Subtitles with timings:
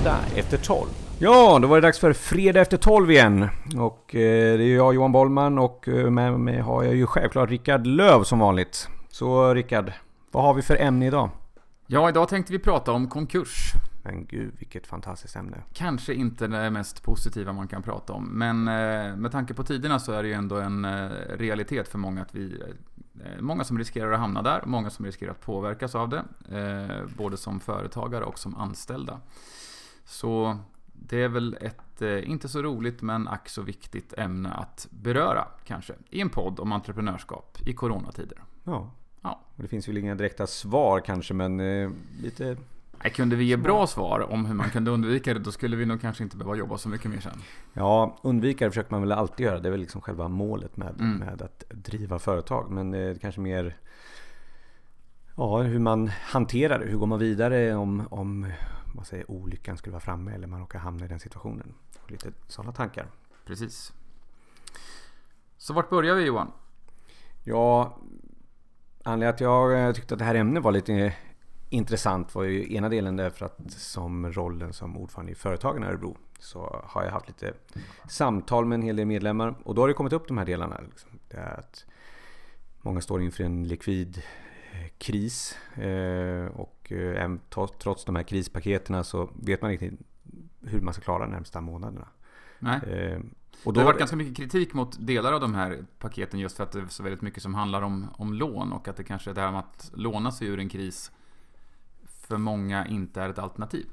[0.00, 0.88] Fredag efter 12.
[1.18, 3.48] Ja, då var det dags för Fredag efter 12 igen.
[3.76, 7.50] Och eh, det är jag Johan Bollman och eh, med mig har jag ju självklart
[7.50, 8.88] Rickard Löv som vanligt.
[9.10, 9.92] Så Rickard,
[10.30, 11.30] vad har vi för ämne idag?
[11.86, 13.72] Ja, idag tänkte vi prata om konkurs.
[14.04, 15.56] Men gud, vilket fantastiskt ämne.
[15.72, 19.98] Kanske inte det mest positiva man kan prata om, men eh, med tanke på tiderna
[19.98, 20.86] så är det ju ändå en
[21.36, 22.62] realitet för många att vi
[23.40, 26.24] Många som riskerar att hamna där, många som riskerar att påverkas av det.
[26.50, 29.20] Eh, både som företagare och som anställda.
[30.10, 30.58] Så
[30.92, 35.44] det är väl ett, eh, inte så roligt men ack så viktigt ämne att beröra
[35.64, 35.94] kanske.
[36.10, 38.38] I en podd om entreprenörskap i coronatider.
[38.64, 38.90] Ja.
[39.22, 39.40] Ja.
[39.56, 41.90] Och det finns väl inga direkta svar kanske, men eh,
[42.22, 42.56] lite...
[43.02, 45.86] Nej, kunde vi ge bra svar om hur man kunde undvika det, då skulle vi
[45.86, 47.42] nog kanske inte behöva jobba så mycket mer sen.
[47.72, 49.58] Ja, undvika det försöker man väl alltid göra.
[49.60, 51.18] Det är väl liksom själva målet med, Mm.
[51.18, 52.70] med att driva företag.
[52.70, 53.76] Men eh, kanske mer
[55.36, 56.86] ja, hur man hanterar det.
[56.86, 58.46] Hur går man vidare om, om
[58.94, 61.74] vad säger, olyckan skulle vara framme eller man råkar hamna i den situationen.
[62.02, 63.06] Och lite sådana tankar.
[63.44, 63.92] Precis.
[65.56, 66.52] Så vart börjar vi Johan?
[67.44, 67.98] Ja,
[69.04, 71.14] anledningen att jag eh, tyckte att det här ämnet var lite
[71.68, 76.16] intressant var ju ena delen därför att som rollen som ordförande i Företagen i Örebro
[76.38, 77.54] så har jag haft lite
[78.08, 80.80] samtal med en hel del medlemmar och då har det kommit upp de här delarna.
[80.80, 81.10] Liksom.
[81.28, 81.84] Det är att
[82.82, 84.22] många står inför en likvid
[84.72, 86.46] eh, kris eh,
[86.90, 87.40] och eh, även
[87.78, 89.90] trots de här krispaketen så vet man inte
[90.62, 92.08] hur man ska klara de närmsta månaderna.
[92.58, 92.80] Nej.
[92.86, 93.20] Eh,
[93.64, 96.64] Och Det har varit ganska mycket kritik mot delar av de här paketen just för
[96.64, 99.30] att det är så väldigt mycket som handlar om, om lån och att det kanske
[99.30, 101.12] är det här med att låna sig ur en kris
[102.06, 103.86] för många inte är ett alternativ.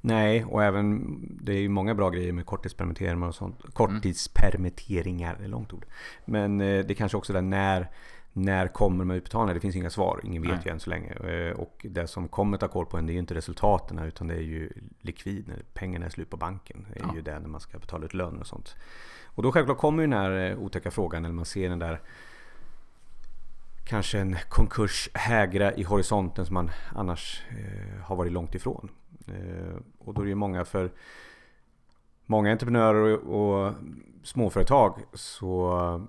[0.00, 3.74] Nej, och även det är ju många bra grejer med korttidspermitteringar och sånt.
[3.74, 5.86] Korttidspermitteringar, det är långt ord.
[6.24, 7.90] Men eh, det är kanske också där när,
[8.32, 9.54] när kommer de utbetalningarna?
[9.54, 10.60] Det finns inga svar, ingen vet Nej.
[10.64, 11.12] ju än så länge.
[11.12, 14.26] Eh, Och det som kommer ta koll på en det är ju inte resultaten utan
[14.26, 14.70] det är ju
[15.00, 16.86] likvid, när pengarna är slut på banken.
[16.94, 17.14] Det är Ja.
[17.14, 18.76] ju det när man ska betala ut löner och sånt.
[19.24, 22.00] Och då självklart kommer ju den här eh, otäcka frågan när man ser den där
[23.84, 28.88] kanske en konkurs hägra i horisonten som man annars eh, har varit långt ifrån.
[29.28, 30.90] Eh, och då är det ju många för
[32.26, 33.74] många entreprenörer och, och
[34.22, 36.06] småföretag så,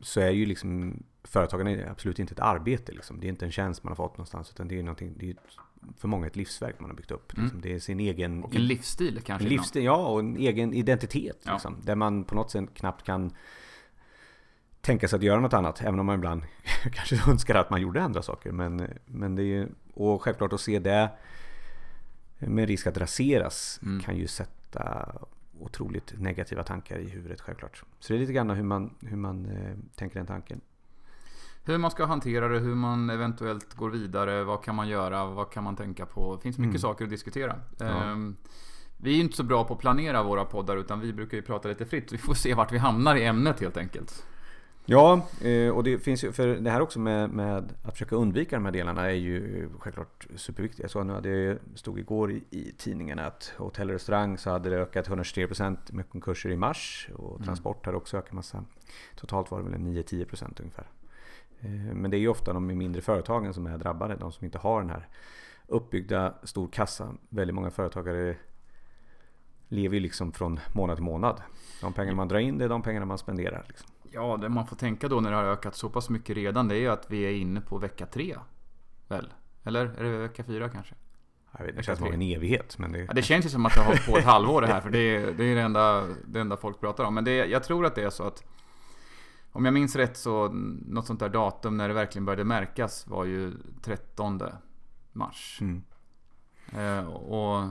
[0.00, 1.02] så är ju liksom
[1.32, 2.92] företagarna absolut inte ett arbete.
[2.92, 3.20] Liksom.
[3.20, 5.36] Det är inte en tjänst man har fått någonstans utan det är, någonting, det är
[5.96, 7.32] för många ett livsverk man har byggt upp.
[7.32, 7.44] Mm.
[7.44, 7.60] Liksom.
[7.60, 9.46] Det är sin egen Och en livsstil kanske.
[9.46, 11.38] en livsstil, ja, och en egen identitet.
[11.42, 11.52] Ja.
[11.52, 13.30] Liksom, där man på något sätt knappt kan
[14.80, 15.82] tänka sig att göra något annat.
[15.82, 16.42] Även om man ibland
[16.92, 18.52] kanske önskar att man gjorde andra saker.
[18.52, 21.10] Men, men det är ju, och självklart att se det
[22.38, 24.00] med risk att raseras Mm.
[24.00, 25.12] kan ju sätta
[25.60, 27.82] otroligt negativa tankar i huvudet självklart.
[28.00, 30.60] Så det är lite grann hur man, hur man eh, tänker den tanken.
[31.64, 35.50] Hur man ska hantera det, hur man eventuellt går vidare, vad kan man göra, vad
[35.50, 36.36] kan man tänka på?
[36.36, 36.80] Det finns mycket Mm.
[36.80, 37.56] saker att diskutera.
[37.78, 37.84] Ja.
[37.86, 38.36] Ehm,
[39.04, 41.42] Vi är ju inte så bra på att planera våra poddar utan vi brukar ju
[41.42, 42.12] prata lite fritt.
[42.12, 44.26] Vi får se vart vi hamnar i ämnet helt enkelt.
[44.84, 48.56] Ja, eh, och det finns ju, för det här också med, med att försöka undvika
[48.56, 50.80] de här delarna är ju självklart superviktigt.
[50.82, 54.70] Jag såg nu det stod igår i, i tidningarna att hotell och restaurang så hade
[54.70, 57.44] det ökat 123% med konkurser i mars och Mm.
[57.44, 58.64] transport hade också ökat massa.
[59.16, 60.86] Totalt var det väl en 9-10% ungefär.
[61.62, 64.58] Eh, Men det är ju ofta de mindre företagen som är drabbade, de som inte
[64.58, 65.08] har den här
[65.66, 67.08] uppbyggda stor kassa.
[67.28, 68.36] Väldigt många företagare
[69.68, 71.42] lever ju liksom från månad till månad.
[71.80, 73.64] De pengar man drar in det är de pengarna man spenderar.
[73.68, 73.88] Liksom.
[74.10, 76.74] Ja, det man får tänka då när det har ökat så pass mycket redan det
[76.74, 78.36] är ju att vi är inne på vecka tre.
[79.08, 79.32] Väl?
[79.64, 80.94] Eller är det vecka fyra kanske?
[81.58, 82.78] Jag vet, det känns som en evighet.
[82.78, 84.66] Men det, Ja, det känns ju som att det har hållit på ett halvår det
[84.66, 87.14] här för det är det, är det, enda, det enda folk pratar om.
[87.14, 88.44] Men det, jag tror att det är så att
[89.52, 90.48] om jag minns rätt så
[90.86, 93.52] något sånt där datum när det verkligen började märkas var ju
[93.82, 94.40] 13
[95.12, 95.58] mars.
[95.60, 95.82] Mm.
[96.74, 97.68] Eh, och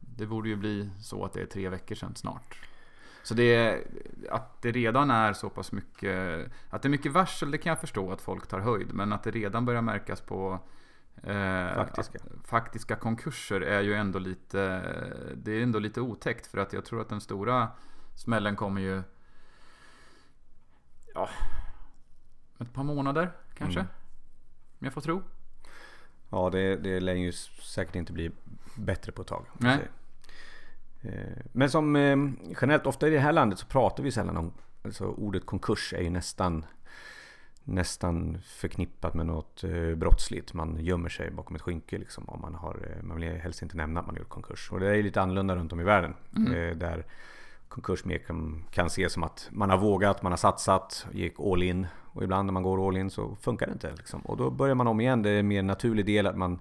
[0.00, 2.58] det borde ju bli så att det är tre veckor sedan snart.
[3.22, 3.78] Så det
[4.30, 7.80] att det redan är så pass mycket, att det är mycket varsel det kan jag
[7.80, 8.94] förstå att folk tar höjd.
[8.94, 10.58] Men att det redan börjar märkas på
[11.22, 12.18] eh, Faktiska.
[12.18, 14.58] att- faktiska konkurser är ju ändå lite,
[15.36, 16.46] det är ändå lite otäckt.
[16.46, 17.68] För att jag tror att den stora
[18.14, 19.02] smällen kommer ju,
[21.14, 21.28] ja,
[22.60, 23.80] ett par månader kanske.
[23.80, 23.92] Mm.
[24.78, 25.22] Om jag får tro.
[26.30, 28.30] Ja, det, det lär ju säkert inte bli
[28.74, 29.46] bättre på ett tag.
[29.58, 29.88] Nej.
[31.02, 32.16] Eh, Men som eh,
[32.60, 34.52] generellt, ofta i det här landet så pratar vi sällan om,
[34.84, 36.64] alltså ordet konkurs är ju nästan
[37.64, 40.54] nästan förknippat med något eh, brottsligt.
[40.54, 42.28] Man gömmer sig bakom ett skynke liksom.
[42.28, 44.72] Om man, har, man vill helst inte nämna att man gjort konkurs.
[44.72, 46.14] Och det är lite annorlunda runt om i världen.
[46.36, 46.78] Mm.
[46.78, 47.06] Där
[47.72, 51.62] konkurs mer kan, kan ses som att man har vågat, man har satsat, gick all
[51.62, 51.86] in.
[52.14, 53.94] Och ibland när man går all in så funkar det inte.
[53.96, 54.20] Liksom.
[54.20, 55.22] Och då börjar man om igen.
[55.22, 56.60] Det är en mer naturlig del att man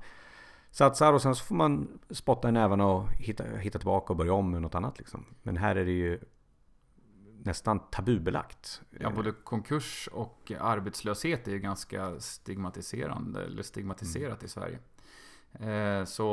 [0.71, 4.33] satsar och sen så får man spotta i nävarna och hitta, hitta tillbaka och börja
[4.33, 5.25] om med något annat liksom.
[5.43, 6.19] Men här är det ju
[7.43, 8.81] nästan tabubelagt.
[8.99, 14.45] Ja, både konkurs och arbetslöshet är ju ganska stigmatiserande, eller stigmatiserat mm.
[14.45, 14.79] i Sverige.
[15.59, 16.23] Eh, så,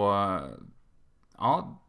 [1.39, 1.83] ja.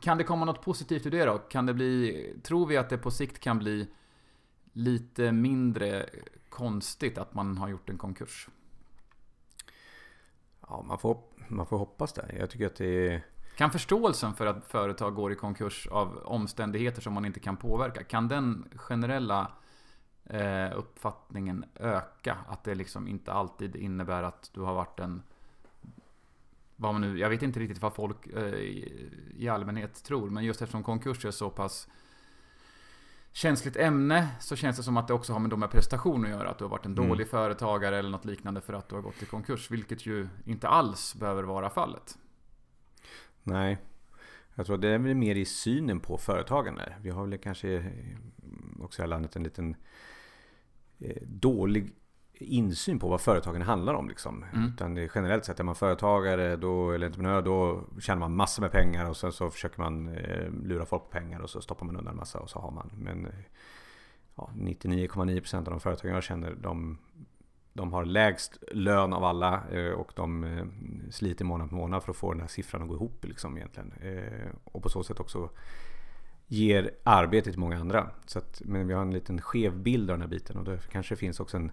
[0.00, 1.38] Kan det komma något positivt ur det då?
[1.38, 3.88] Kan det bli, tror vi att det på sikt kan bli
[4.72, 6.06] lite mindre
[6.48, 8.48] konstigt att man har gjort en konkurs?
[10.68, 12.34] Ja, man får, man får hoppas det.
[12.38, 13.22] Jag tycker att det är...
[13.56, 18.04] Kan förståelsen för att företag går i konkurs av omständigheter som man inte kan påverka,
[18.04, 19.52] kan den generella
[20.24, 22.36] eh, uppfattningen öka?
[22.48, 25.22] Att det liksom inte alltid innebär att du har varit en...
[26.76, 28.54] Vad man nu, jag vet inte riktigt vad folk eh,
[29.36, 31.88] i allmänhet tror, men just eftersom konkurs är så pass
[33.36, 36.50] känsligt ämne så känns det som att det också har med, med prestation att göra.
[36.50, 37.08] Att du har varit en mm.
[37.08, 39.70] dålig företagare eller något liknande för att du har gått i konkurs.
[39.70, 42.18] Vilket ju inte alls behöver vara fallet.
[43.42, 43.78] Nej.
[44.54, 46.96] Jag tror det är väl mer i synen på företagande.
[47.00, 47.92] Vi har väl kanske
[48.80, 49.76] också i här landet en liten
[50.98, 51.92] eh, dålig
[52.38, 54.08] insyn på vad företagen handlar om.
[54.08, 54.44] Liksom.
[54.54, 54.68] Mm.
[54.68, 59.10] Utan generellt sett är man företagare då, eller entreprenör då tjänar man massor med pengar
[59.10, 62.12] och sen så försöker man eh, lura folk på pengar och så stoppar man undan
[62.12, 62.90] en massa och så har man.
[62.94, 63.28] Men
[64.34, 66.98] ja, 99,9% av de företagen jag känner de,
[67.72, 70.66] de har lägst lön av alla eh, och de eh,
[71.10, 73.24] sliter månad på månad för att få den här siffran att gå ihop.
[73.24, 73.92] Liksom, egentligen.
[74.00, 75.50] Eh, och på så sätt också
[76.46, 78.10] ger arbete till många andra.
[78.26, 80.80] Så att, men vi har en liten skev bild av den här biten och det
[80.90, 81.72] kanske finns också en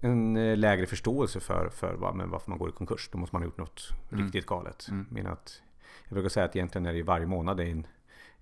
[0.00, 3.08] en eh, lägre förståelse för, för vad, men varför man går i konkurs.
[3.12, 4.24] Då måste man ha gjort något mm.
[4.24, 4.88] riktigt galet.
[4.90, 5.06] Mm.
[5.10, 5.62] Men att,
[6.04, 7.86] jag brukar säga att egentligen är det varje månad en,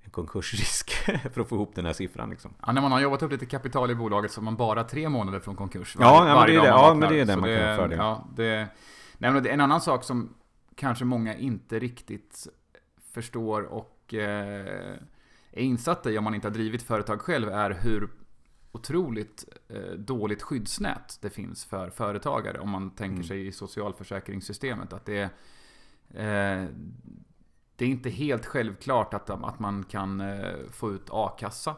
[0.01, 0.91] en konkursrisk
[1.33, 2.31] för att få ihop den här siffran.
[2.31, 2.55] Liksom.
[2.67, 5.09] Ja, när man har jobbat upp lite kapital i bolaget så är man bara tre
[5.09, 5.97] månader från konkurs.
[5.97, 7.97] Var, ja, ja, men det är det, ja, men det, är det man kan det.
[7.97, 8.69] Ja, det
[9.19, 10.35] nej, men det är en annan sak som
[10.75, 12.47] kanske många inte riktigt
[13.13, 14.97] förstår och eh,
[15.51, 18.09] är insatta i om man inte har drivit företag själv är hur
[18.77, 22.59] otroligt eh, dåligt skyddsnät det finns för företagare.
[22.59, 23.27] Om man tänker mm.
[23.27, 24.93] sig i socialförsäkringssystemet.
[24.93, 25.23] Att det,
[26.11, 26.65] eh,
[27.77, 31.75] det är inte helt självklart att, att man kan eh, få ut a-kassa.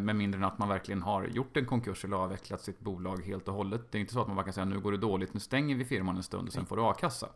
[0.00, 3.48] Med mindre än att man verkligen har gjort en konkurs eller avvecklat sitt bolag helt
[3.48, 3.92] och hållet.
[3.92, 5.76] Det är inte så att man bara kan säga nu går det dåligt, nu stänger
[5.76, 7.28] vi firman en stund och sen får du a-kassa.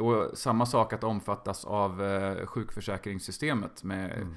[0.00, 2.02] Och samma sak att omfattas av
[2.46, 4.34] sjukförsäkringssystemet med mm.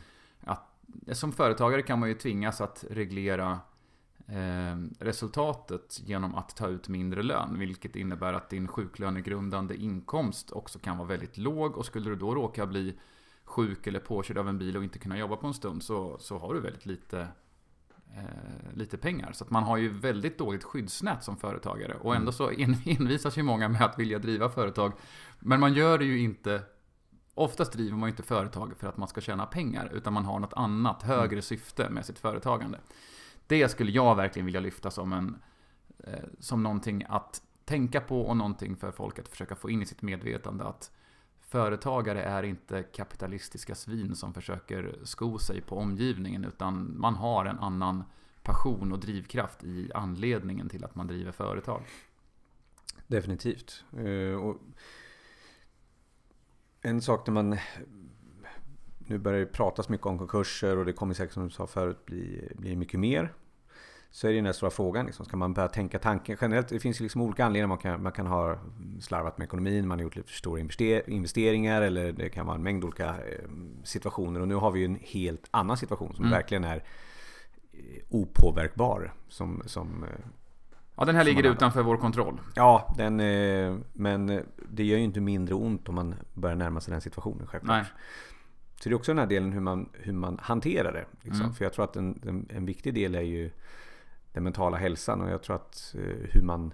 [1.12, 3.60] Som företagare kan man ju tvingas att reglera
[4.28, 7.60] eh, resultatet genom att ta ut mindre lön.
[7.60, 11.78] Vilket innebär att din sjuklönegrundande inkomst också kan vara väldigt låg.
[11.78, 12.96] Och skulle du då råka bli
[13.44, 16.38] sjuk eller påkörd av en bil och inte kunna jobba på en stund så, så
[16.38, 17.28] har du väldigt lite,
[18.16, 19.32] eh, lite pengar.
[19.32, 21.94] Så att man har ju väldigt dåligt skyddsnät som företagare.
[21.94, 22.34] Och ändå mm.
[22.34, 22.50] så
[22.92, 24.94] envisas ju många med att vilja driva företag.
[25.40, 26.62] Men man gör det ju inte
[27.36, 30.40] Oftast driver man ju inte företag för att man ska tjäna pengar, utan man har
[30.40, 31.42] något annat, högre mm.
[31.42, 32.80] syfte med sitt företagande.
[33.48, 35.42] Det skulle jag verkligen vilja lyfta som, en,
[36.00, 39.86] eh, som någonting att tänka på och någonting för folk att försöka få in i
[39.86, 40.64] sitt medvetande.
[40.64, 40.92] Att
[41.42, 47.60] företagare är inte kapitalistiska svin som försöker sko sig på omgivningen, utan man har en
[47.60, 48.04] annan
[48.44, 51.84] passion och drivkraft i anledningen till att man driver företag.
[53.08, 53.84] Definitivt.
[53.98, 54.58] Uh, och
[56.84, 57.58] en sak när man...
[58.98, 62.06] Nu börjar det pratas mycket om konkurser och det kommer säkert som du sa förut
[62.06, 63.34] bli, bli mycket mer.
[64.12, 65.06] Så är det den här stora frågan.
[65.06, 66.68] Liksom, ska man börja tänka tanken generellt?
[66.68, 67.68] Det finns liksom olika anledningar.
[67.68, 68.58] Man kan, man kan ha
[69.02, 70.60] slarvat med ekonomin, man har gjort lite för stora
[71.08, 73.50] investeringar eller det kan vara en mängd olika eh,
[73.84, 74.40] situationer.
[74.40, 76.32] Och nu har vi en helt annan situation som mm.
[76.38, 76.84] verkligen är
[77.72, 79.14] eh, opåverkbar.
[79.28, 80.10] Som, som eh,
[80.96, 82.42] Ja, den här ligger utanför vår kontroll.
[82.56, 83.16] Ja, den,
[83.94, 87.78] men det gör ju inte mindre ont om man börjar närma sig den situationen självklart.
[87.78, 87.86] Nej.
[88.84, 91.06] Så det är också den här delen hur man, hur man hanterar det.
[91.22, 91.42] Liksom.
[91.42, 91.54] Mm.
[91.54, 93.52] För jag tror att en, en, en, viktig del är ju
[94.34, 96.74] den mentala hälsan och jag tror att eh, hur man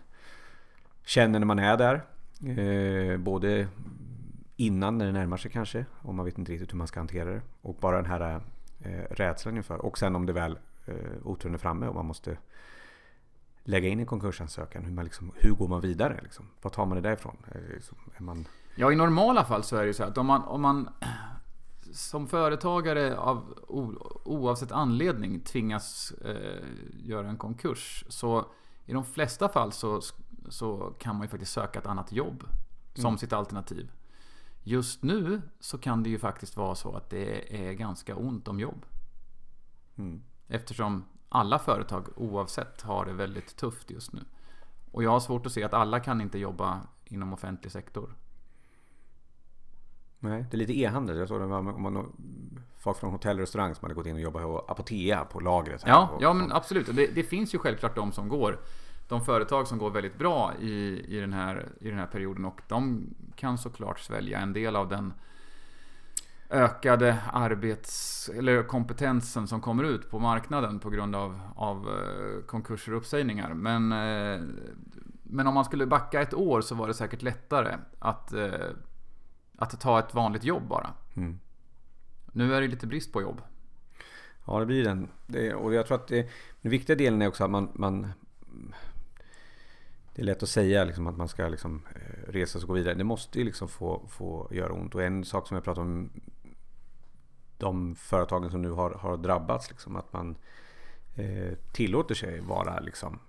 [1.06, 2.02] känner när man är där.
[2.46, 3.68] Eh, både
[4.56, 7.30] innan när det närmar sig kanske, om man vet inte riktigt hur man ska hantera
[7.30, 7.42] det.
[7.62, 8.42] Och bara den här
[8.80, 9.78] eh, rädslan inför.
[9.78, 12.38] Och sen om det väl eh, oturen är framme och man måste
[13.70, 14.84] lägga in en konkursansökan.
[14.84, 16.20] Hur, man liksom, hur går man vidare?
[16.24, 16.46] Liksom?
[16.62, 17.38] Vad tar man det därifrån?
[17.74, 18.46] Liksom, är man...
[18.76, 20.90] Ja, i normala fall så är det ju så att om man, om man
[21.94, 23.60] som företagare av
[24.26, 26.64] oavsett anledning tvingas eh,
[26.98, 28.06] göra en konkurs.
[28.08, 28.46] Så
[28.86, 30.02] i de flesta fall så,
[30.50, 32.44] så kan man ju faktiskt söka ett annat jobb
[32.94, 33.18] som mm.
[33.18, 33.92] sitt alternativ.
[34.64, 38.60] Just nu så kan det ju faktiskt vara så att det är ganska ont om
[38.60, 38.86] jobb.
[39.98, 40.24] Mm.
[40.48, 44.22] Eftersom alla företag oavsett har det väldigt tufft just nu.
[44.92, 48.16] Och jag har svårt att se att alla kan inte jobba inom offentlig sektor.
[50.20, 51.18] Nej, det är lite e-handel.
[51.18, 52.14] Jag såg det om man,
[52.78, 55.84] folk från hotell och restaurang som hade gått in och jobbat på Apotea på lagret.
[55.86, 56.96] Ja, och, ja men absolut.
[56.96, 58.60] Det, det, finns ju självklart de som går.
[59.08, 62.62] De företag som går väldigt bra i, i, den här, i den här perioden och
[62.68, 65.14] de kan såklart svälja en del av den
[66.50, 72.92] ökade arbets eller kompetensen som kommer ut på marknaden på grund av, av eh, konkurser
[72.92, 73.54] och uppsägningar.
[73.54, 74.42] Men, eh,
[75.24, 78.70] men om man skulle backa ett år så var det säkert lättare att, eh,
[79.58, 80.94] att ta ett vanligt jobb bara.
[81.16, 81.40] Mm.
[82.32, 83.42] Nu är det lite brist på jobb.
[84.46, 85.08] Ja, det blir den.
[85.28, 86.30] Det, och jag tror att det,
[86.62, 88.08] den viktiga delen är också att man, man
[90.16, 91.82] det är lätt att säga liksom att man ska liksom
[92.28, 92.94] resa sig och gå vidare.
[92.94, 94.96] Det måste ju liksom få, få göra ont.
[94.96, 96.10] Och en sak som jag pratar om
[97.60, 99.70] de företagen som nu har, har drabbats.
[99.70, 100.36] Liksom, att man
[101.16, 103.20] eh, tillåter sig vara liksom,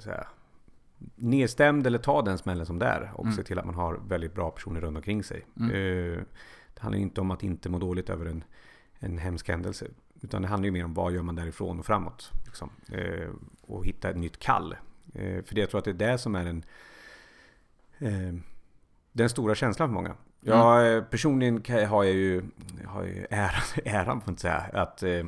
[0.00, 0.26] säga,
[1.16, 3.12] nedstämd eller ta den smällen som det är.
[3.14, 3.36] Och mm.
[3.36, 5.46] se till att man har väldigt bra personer runt omkring sig.
[5.56, 5.70] Mm.
[5.70, 6.22] Eh,
[6.74, 8.44] det handlar inte om att inte må dåligt över en,
[8.98, 9.86] en hemsk händelse.
[10.20, 12.32] Utan det handlar ju mer om vad gör man därifrån och framåt.
[12.46, 12.70] Liksom.
[12.92, 13.28] Eh,
[13.60, 14.76] och hitta ett nytt kall.
[15.14, 16.64] Eh, för det, jag tror att det är det som är den,
[17.98, 18.40] eh,
[19.12, 20.14] den stora känslan för många.
[20.40, 21.04] Ja, mm.
[21.10, 22.42] personligen har jag ju,
[22.86, 25.24] har ju äran, äran får inte säga, att eh,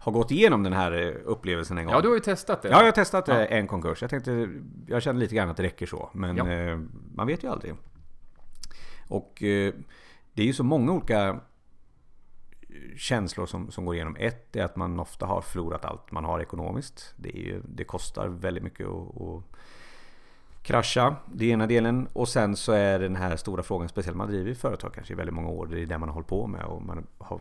[0.00, 1.94] ha gått igenom den här eh, upplevelsen en gång.
[1.94, 2.68] Ja, du har ju testat det.
[2.68, 3.34] Ja, jag har testat ja.
[3.34, 4.02] en konkurs.
[4.02, 4.48] Jag tänkte,
[4.86, 6.10] jag kände lite grann att det räcker så.
[6.12, 6.50] Men ja.
[6.50, 6.78] eh,
[7.14, 7.74] man vet ju aldrig.
[9.08, 9.74] Och eh,
[10.32, 11.40] det är ju så många olika
[12.96, 14.16] känslor som, som går igenom.
[14.18, 17.14] Ett är att man ofta har förlorat allt man har ekonomiskt.
[17.16, 19.44] Det, är ju, det kostar väldigt mycket att
[20.64, 21.16] krascha.
[21.32, 22.08] Det är ena delen.
[22.12, 25.34] Och sen så är den här stora frågan, speciellt man driver företag kanske i väldigt
[25.34, 25.66] många år.
[25.66, 27.40] Det är det man har hållit på med och man har,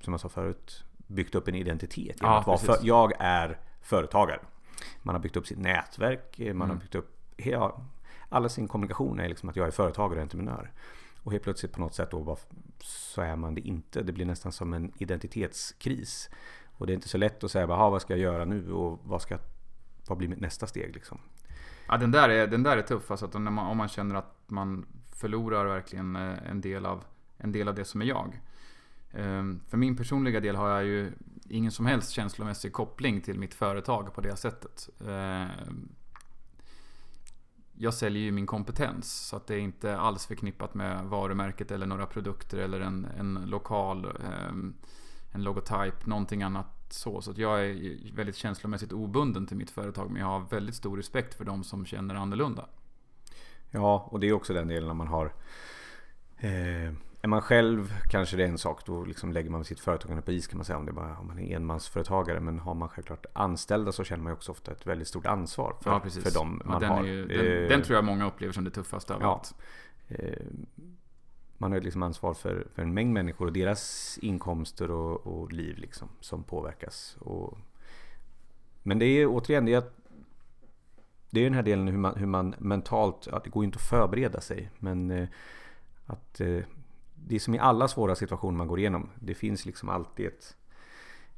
[0.00, 2.16] som jag sa förut, byggt upp en identitet.
[2.20, 4.40] Ja, att vara för, jag är företagare.
[5.02, 6.70] Man har byggt upp sitt nätverk, man mm.
[6.70, 7.80] har byggt upp ja,
[8.28, 10.72] alla sin kommunikation är liksom att jag är företagare och entreprenör.
[11.22, 12.36] Och helt plötsligt på något sätt då
[12.80, 14.02] så är man det inte.
[14.02, 16.30] Det blir nästan som en identitetskris.
[16.78, 19.22] Och det är inte så lätt att säga vad ska jag göra nu och vad,
[19.22, 19.38] ska,
[20.08, 20.94] vad blir mitt nästa steg?
[20.94, 21.18] Liksom.
[21.88, 23.10] Ja, den där är, den där är tuff.
[23.10, 27.04] Alltså, om, man, om man känner att man förlorar verkligen eh, en del av,
[27.38, 28.40] en del av det som är jag.
[29.12, 31.12] Ehm, för min personliga del har jag ju
[31.48, 34.88] ingen som helst känslomässig koppling till mitt företag på det sättet.
[35.08, 35.88] Ehm,
[37.72, 41.86] jag säljer ju min kompetens så att det är inte alls förknippat med varumärket eller
[41.86, 44.74] några produkter eller en, en lokal, ehm,
[45.32, 47.20] en logotyp, någonting annat så.
[47.20, 50.10] Så att jag är väldigt känslomässigt obunden till mitt företag.
[50.10, 52.66] Men jag har väldigt stor respekt för de som känner annorlunda.
[53.70, 55.32] Ja, och det är också den delen när man har
[56.38, 58.86] eh, Är man själv kanske det är en sak.
[58.86, 60.78] Då liksom lägger man sitt företagande på is kan man säga.
[60.78, 62.40] Om, det bara, om man är enmansföretagare.
[62.40, 65.76] Men har man självklart anställda så känner man ju också ofta ett väldigt stort ansvar
[65.80, 67.04] för, ja, för dem man ja, den har.
[67.04, 69.32] Ju, den, eh, den, tror jag många upplever som det tuffaste av ja.
[69.32, 69.54] allt.
[70.08, 70.46] Eh,
[71.62, 75.78] man har liksom ansvar för, för en mängd människor och deras inkomster och, och liv
[75.78, 77.16] liksom, som påverkas.
[77.20, 77.58] Och,
[78.82, 79.82] men det är återigen det är,
[81.30, 83.82] det är den här delen hur man, hur man mentalt, att det går inte att
[83.82, 84.70] förbereda sig.
[84.78, 85.28] Men eh,
[86.06, 86.58] att eh,
[87.14, 89.10] det är som i alla svåra situationer man går igenom.
[89.20, 90.56] Det finns liksom alltid ett,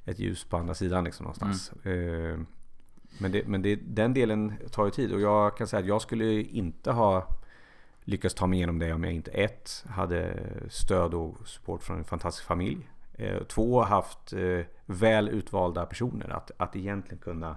[0.05, 1.73] ett ljus på andra sidan liksom någonstans.
[1.85, 2.31] Mm.
[2.31, 2.39] Eh,
[3.19, 6.03] men det, men det, den delen tar ju tid och jag kan säga att jag
[6.03, 7.29] skulle inte ha
[8.05, 10.37] lyckas ta mig igenom det om jag inte ett hade
[10.71, 12.89] stöd och support från en fantastisk familj.
[13.15, 17.57] Eh, två haft eh, väl utvalda personer att, att egentligen kunna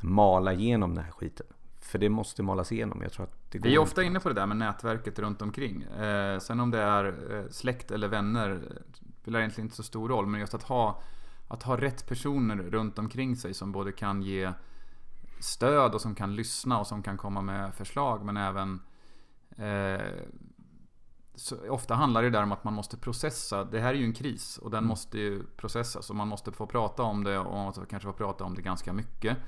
[0.00, 1.46] mala igenom den här skiten.
[1.80, 3.02] För det måste malas igenom.
[3.02, 5.42] Jag tror att det går Vi är ofta inne på det där med nätverket runt
[5.42, 5.82] omkring.
[5.82, 8.60] Eh, sen om det är eh, släkt eller vänner
[9.30, 10.26] spelar egentligen inte så stor roll.
[10.26, 11.02] Men just att ha,
[11.48, 14.52] att ha rätt personer runt omkring sig som både kan ge
[15.40, 18.24] stöd och som kan lyssna och som kan komma med förslag.
[18.24, 18.80] Men även
[21.40, 23.64] så ofta handlar det där om att man måste processa.
[23.64, 24.88] Det här är ju en kris och den mm.
[24.88, 28.12] måste ju processas och man måste få prata om det och man måste kanske få
[28.12, 29.38] prata om det ganska mycket.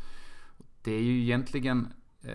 [0.83, 1.93] Det är ju egentligen,
[2.23, 2.35] eh,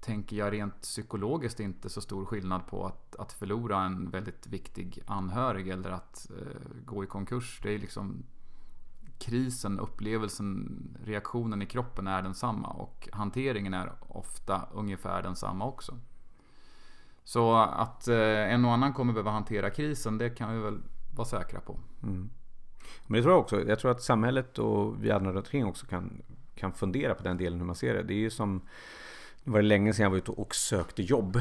[0.00, 5.02] tänker jag rent psykologiskt, inte så stor skillnad på att, att förlora en väldigt viktig
[5.06, 7.60] anhörig eller att eh, gå i konkurs.
[7.62, 8.24] Det är liksom
[9.18, 15.98] krisen, upplevelsen, reaktionen i kroppen är densamma och hanteringen är ofta ungefär densamma också.
[17.28, 20.78] Så att eh, en och annan kommer behöva hantera krisen, det kan vi väl
[21.14, 21.78] vara säkra på.
[22.02, 22.30] Mm.
[23.06, 23.68] Men det tror jag också.
[23.68, 26.22] Jag tror att samhället och vi andra runt omkring också kan,
[26.54, 28.02] kan fundera på den delen hur man ser det.
[28.02, 28.60] Det är ju som
[29.44, 31.36] Det var länge sedan jag var ute och sökte jobb.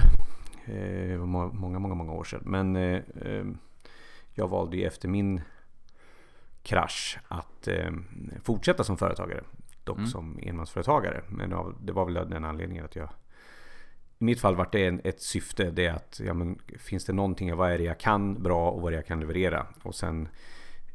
[0.65, 2.41] Eh, många, många, många år sedan.
[2.45, 3.45] Men eh,
[4.33, 5.41] jag valde ju efter min
[6.63, 7.91] krasch att eh,
[8.43, 9.43] fortsätta som företagare.
[9.83, 10.09] dock Mm.
[10.09, 11.21] som enmansföretagare.
[11.27, 13.09] Men det var väl den anledningen att jag
[14.19, 15.71] i mitt fall var det en, ett syfte.
[15.71, 18.81] Det är att ja, men, finns det någonting, vad är det jag kan bra och
[18.81, 19.67] vad är det jag kan leverera?
[19.83, 20.27] Och sen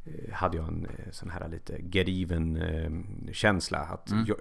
[0.05, 3.77] eh, hade jag en eh, sån här lite get even eh, känsla.
[3.79, 4.25] Att Mm.
[4.27, 4.37] jag,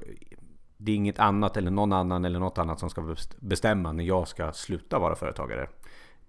[0.77, 4.05] det är inget annat eller någon annan eller något annat som ska best- bestämma när
[4.05, 5.69] jag ska sluta vara företagare.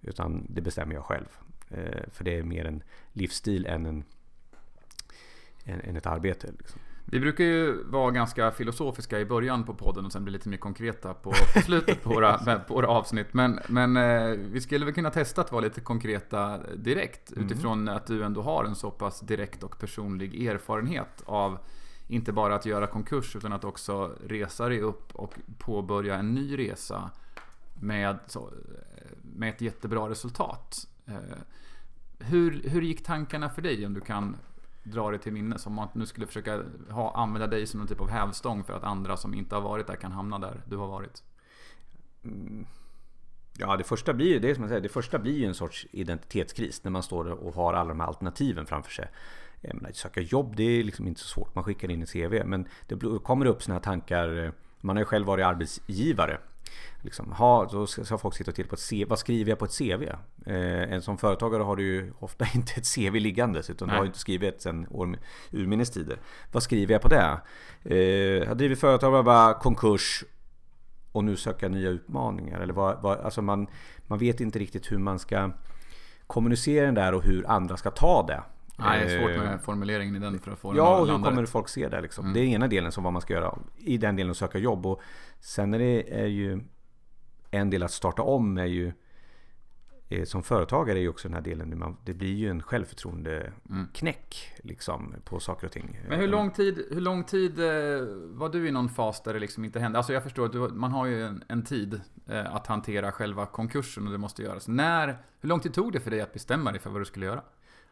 [0.02, 1.26] Utan det bestämmer jag själv.
[1.70, 2.82] Eh, för det är mer en
[3.12, 4.04] livsstil än, en,
[5.64, 6.52] än, än ett arbete.
[6.58, 6.80] Liksom.
[7.06, 10.56] Vi brukar ju vara ganska filosofiska i början på podden och sen bli lite mer
[10.56, 13.34] konkreta på, på slutet på våra, på våra avsnitt.
[13.34, 17.46] Men, men eh, vi skulle väl kunna testa att vara lite konkreta direkt Mm.
[17.46, 21.58] utifrån att du ändå har en så pass direkt och personlig erfarenhet av
[22.08, 26.58] inte bara att göra konkurs utan att också resa dig upp och påbörja en ny
[26.58, 27.10] resa
[27.80, 28.50] med, så,
[29.22, 30.88] med ett jättebra resultat.
[31.06, 31.14] Eh,
[32.18, 34.36] Hur, hur gick tankarna för dig om du kan
[34.84, 35.66] dra det till minnes?
[35.66, 38.84] Om man nu skulle försöka ha, använda dig som någon typ av hävstång för att
[38.84, 41.22] andra som inte har varit där kan hamna där du har varit.
[42.24, 42.66] Mm.
[43.58, 45.86] Ja, det första blir ju det som jag säger, det första blir ju en sorts
[45.90, 49.10] identitetskris när man står och har alla de här alternativen framför sig.
[49.60, 51.54] Jag menar, söka jobb, det är liksom inte så svårt.
[51.54, 54.52] Man skickar in ett CV, men det kommer upp sådana här tankar.
[54.80, 56.38] Man har ju själv varit arbetsgivare.
[57.00, 59.04] Liksom, ha, då ska folk sitta och titta på ett CV.
[59.08, 60.02] Vad skriver jag på ett CV?
[60.46, 63.98] Eh, en som företagare har du ju ofta inte ett CV liggandes utan du Nej.
[63.98, 65.16] har ju inte skrivit sen år,
[65.50, 66.18] urminnes tider.
[66.52, 67.40] Vad skriver jag på det?
[67.82, 67.96] Eh,
[68.38, 70.24] jag har drivit företag, bara konkurs
[71.12, 72.60] och nu söka nya utmaningar.
[72.60, 73.66] Eller vad, vad, alltså man,
[74.06, 75.50] man vet inte riktigt hur man ska
[76.26, 78.42] kommunicera den där och hur andra ska ta det.
[78.76, 81.14] Nej, det är svårt Eh, med formuleringen i den för att få Ja, och hur
[81.14, 81.50] kommer rätt.
[81.50, 82.24] folk se det liksom?
[82.24, 82.34] Mm.
[82.34, 84.86] Det är ena delen som vad man ska göra i den delen att söka jobb.
[84.86, 85.00] Och
[85.40, 86.60] sen är det är ju
[87.50, 88.92] en del att starta om är ju
[90.08, 93.88] eh, som företagare är ju också den här delen det blir ju en självförtroende Mm.
[94.62, 96.00] liksom på saker och ting.
[96.08, 97.66] Men hur lång tid, hur lång tid eh,
[98.28, 99.98] var du i någon fas där det liksom inte hände?
[99.98, 103.46] Alltså jag förstår att du, man har ju en, en tid eh, att hantera själva
[103.46, 104.68] konkursen och det måste göras.
[104.68, 107.26] När, hur lång tid tog det för dig att bestämma dig för vad du skulle
[107.26, 107.42] göra?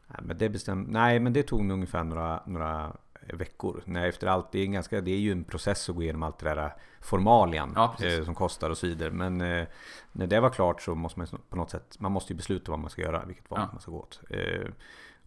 [0.06, 2.96] Nej, men det bestäm, nej, men det tog nog ungefär några, några
[3.32, 3.82] veckor.
[3.86, 6.38] Nej, efter allt, det är, ganska, det är ju en process att gå igenom allt
[6.38, 9.10] det där formalian Ja, eh, som kostar och så vidare.
[9.10, 9.66] Men eh,
[10.12, 12.78] när det var klart så måste man på något sätt, man måste ju besluta vad
[12.78, 13.68] man ska göra, vilket val Ja.
[13.72, 14.20] man ska gå åt.
[14.30, 14.68] Eh,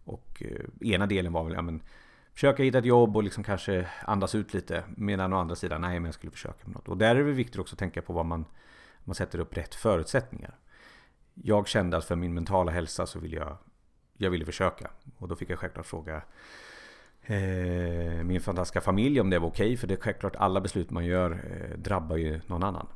[0.04, 1.82] och eh, ena delen var väl, ja men
[2.36, 4.84] Försöka hitta ett jobb och liksom kanske andas ut lite.
[4.96, 6.88] Medan å andra sidan, nej men jag skulle försöka med något.
[6.88, 8.44] Och där är det viktigt också att tänka på vad man,
[9.04, 10.54] man sätter upp rätt förutsättningar.
[11.34, 13.56] Jag kände att för min mentala hälsa så vill jag
[14.16, 14.90] jag ville försöka.
[15.18, 16.22] Och då fick jag självklart fråga
[17.22, 17.36] eh,
[18.24, 19.76] min fantastiska familj om det var okej.
[19.76, 22.86] för det är självklart alla beslut man gör eh, drabbar ju någon annan.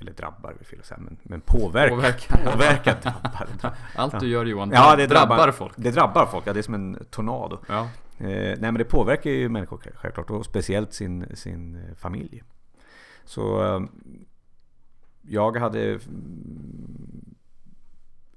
[0.00, 1.96] Eller drabbar, vi fel säga, men, men påverkar.
[1.96, 2.52] Påverkar.
[2.52, 3.74] Påverkar drabbar.
[3.94, 5.72] Allt du gör Johan, Ja, det drabbar, drabbar, folk.
[5.76, 7.58] Det drabbar folk, ja, det är som en tornado.
[7.68, 7.88] Ja.
[8.18, 12.42] Eh, nej men det påverkar ju människor självklart och speciellt sin, sin eh, familj.
[13.24, 13.80] Så eh,
[15.22, 15.98] jag hade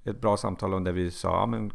[0.03, 1.71] ett bra samtal om det vi sa, ja, men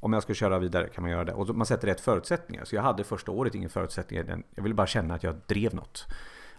[0.00, 1.32] om jag ska köra vidare kan man göra det.
[1.32, 2.64] Och man sätter rätt förutsättningar.
[2.64, 4.24] Så jag hade första året ingen förutsättningar.
[4.24, 6.06] Den- Jag ville bara känna att jag drev något.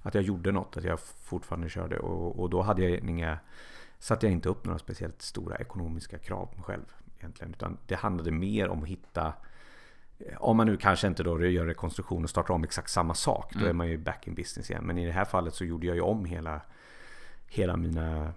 [0.02, 2.00] Att jag gjorde något, att jag fortfarande körde.
[2.00, 3.38] Och, och då hade jag inga,
[4.00, 6.86] satte jag inte upp några speciellt stora ekonomiska krav på mig själv.
[7.20, 7.52] Egentligen.
[7.54, 9.34] Utan det handlade mer om att hitta
[10.40, 13.54] om man nu kanske inte då gör rekonstruktion och startar om exakt samma sak.
[13.54, 13.70] Då Mm.
[13.70, 14.84] är man ju back in business igen.
[14.84, 16.62] Men i det här fallet så gjorde jag ju om hela
[17.54, 18.34] Hela mina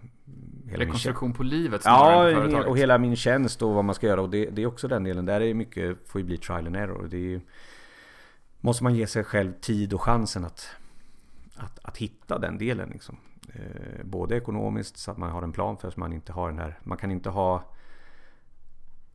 [0.67, 0.87] hela min.
[0.87, 4.23] Rekonstruktion på livet Ja, och hela min tjänst och vad man ska göra.
[4.23, 5.27] Och det, det är också den delen.
[5.27, 7.09] Där är mycket, får ju bli trial and error.
[7.11, 7.41] Det ju,
[8.61, 10.69] måste man ge sig själv tid och chansen att,
[11.57, 12.89] att, att hitta den delen.
[12.89, 13.17] Liksom.
[13.55, 16.59] Eh, både ekonomiskt så att man har en plan för så man inte har den
[16.59, 16.79] här.
[16.83, 17.65] Man kan inte ha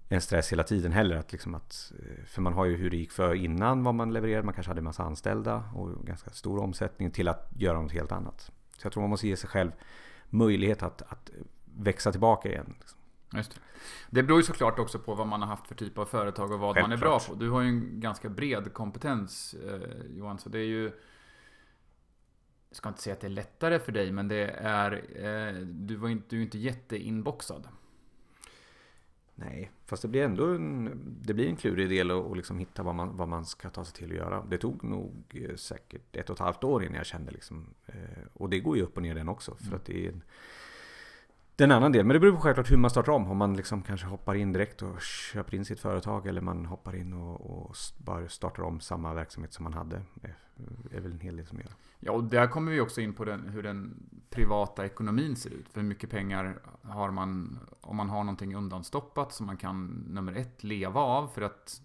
[0.09, 1.15] en stress hela tiden heller.
[1.15, 4.13] Att liksom att, eh, för man har ju hur det gick för innan vad man
[4.13, 4.45] levererade.
[4.45, 8.12] Man kanske hade en massa anställda och ganska stor omsättning till att göra något helt
[8.12, 8.51] annat.
[8.79, 9.71] Så jag tror man måste ge sig själv
[10.29, 11.29] möjlighet att, att
[11.65, 12.75] växa tillbaka igen.
[12.79, 12.99] Liksom.
[13.33, 13.61] Just det.
[14.09, 16.59] det beror ju såklart också på vad man har haft för typ av företag och
[16.59, 17.37] vad man är bra Självklart.
[17.37, 17.43] på.
[17.43, 20.91] Du har ju en ganska bred kompetens eh, Johan, så det är ju
[22.69, 24.91] jag ska inte säga att det är lättare för dig, men det är...
[25.25, 27.67] Eh, du, var inte, du är inte jätteinboxad.
[29.39, 32.95] Nej, fast det blir ändå en, det blir en klurig del att liksom hitta vad
[32.95, 34.45] man, vad man ska ta sig till att göra.
[34.49, 37.93] Det tog nog eh, säkert ett och ett halvt år innan jag kände liksom, eh,
[38.34, 39.56] och det går ju upp och ner den också.
[39.56, 39.75] För Mm.
[39.75, 40.21] att det är en,
[41.59, 42.05] det är en annan del.
[42.05, 43.31] Men det beror på självklart hur man startar om.
[43.31, 46.27] Om man liksom kanske hoppar in direkt och köper in sitt företag.
[46.27, 50.01] Eller man hoppar in och, och bara startar om samma verksamhet som man hade.
[50.89, 51.71] Det är väl en hel del som gör.
[51.99, 55.69] Ja, och där kommer vi också in på den, hur den privata ekonomin ser ut.
[55.69, 60.33] För hur mycket pengar har man om man har någonting undanstoppat som man kan, nummer
[60.33, 61.27] ett, leva av.
[61.27, 61.81] För att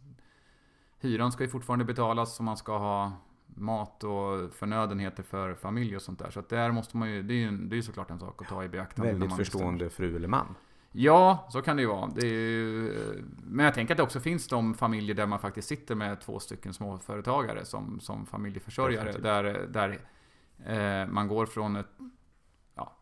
[1.01, 3.13] hyran ska ju fortfarande betalas och man ska ha
[3.55, 6.31] mat och förnödenheter för familj och sånt där.
[6.31, 8.49] Så att där måste man ju, det är ju det är såklart en sak att
[8.49, 9.13] ta i beaktande.
[9.13, 10.55] Väldigt förstående fru eller man.
[10.97, 12.07] Ja, så kan det ju vara.
[12.07, 15.95] Det ju, men jag tänker att det också finns de familjer där man faktiskt sitter
[15.95, 19.13] med två stycken småföretagare som, som familjeförsörjare.
[19.13, 20.01] Där, där
[20.67, 21.87] eh, man går från ett,
[22.75, 22.97] ja,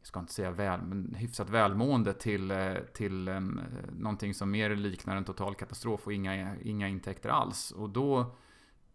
[0.00, 4.50] jag ska inte säga väl, men hyfsat välmående till, eh, till en, eh, någonting som
[4.50, 7.70] mer liknar en total katastrof och inga, inga intäkter alls.
[7.70, 8.36] Och då,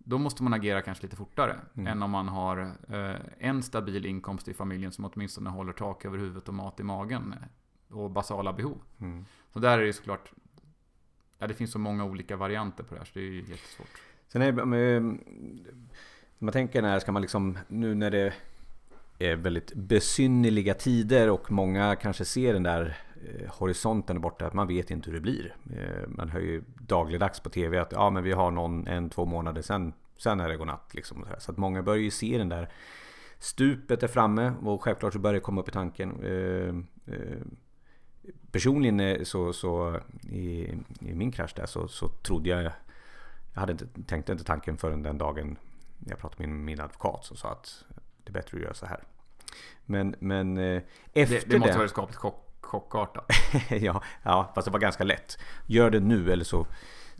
[0.04, 1.88] då måste man agera kanske lite fortare mm.
[1.88, 6.18] än om man har eh, en stabil inkomst i familjen som åtminstone håller tak över
[6.18, 7.36] huvudet och mat i magen
[7.90, 8.78] och basala behov.
[9.00, 9.26] Mm.
[9.54, 10.32] Så där är det såklart
[11.44, 14.02] Ja, det finns så många olika varianter på det här så det är ju jättesvårt.
[14.28, 15.18] Sen är det, med,
[16.40, 18.34] man tänker när ska man liksom, nu när det
[19.20, 23.13] är väldigt besynnerliga tider och många kanske ser den där eh,
[23.48, 25.56] horisonten borta, att man vet inte hur det blir.
[25.76, 29.26] Eh, man hör ju dagligdags på TV att ja, men vi har någon en, två
[29.26, 30.94] månader sen, sen är det godnatt.
[30.94, 32.70] Liksom, så, att många börjar ju se den där
[33.40, 36.24] stupet är framme och självklart så börjar det komma upp i tanken.
[36.24, 36.76] Eh,
[37.16, 37.38] eh,
[38.52, 40.64] personligen eh, så, så i,
[41.00, 42.72] i, min krasch där så, så trodde jag
[43.54, 45.58] Jag hade inte, tänkte inte tanken förrän den dagen
[46.06, 47.86] jag pratade med min, advokat som sa att
[48.24, 49.04] det är bättre att göra så här.
[49.86, 50.82] Men, men eh,
[51.14, 53.26] efter det, det måste det, vara skapligt chock, chockartat.
[53.70, 55.38] ja, ja, fast det var ganska lätt.
[55.66, 56.68] Gör det nu eller så,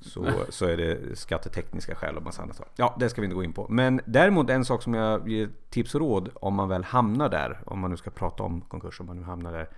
[0.02, 2.62] så, så är det skattetekniska skäl och massa annat.
[2.76, 3.68] Ja, det ska vi inte gå in på.
[3.70, 7.60] Men däremot en sak som jag ger tips och råd om man väl hamnar där.
[7.66, 9.70] Om man nu ska prata om konkurs, om man nu hamnar där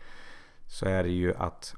[0.67, 1.75] så är det ju att